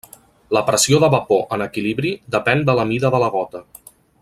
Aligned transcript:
La 0.57 0.61
pressió 0.69 0.99
de 1.03 1.09
vapor 1.15 1.43
en 1.57 1.65
equilibri 1.67 2.15
depèn 2.37 2.65
de 2.71 2.77
la 2.81 2.87
mida 2.95 3.13
de 3.17 3.21
la 3.27 3.31
gota. 3.37 3.63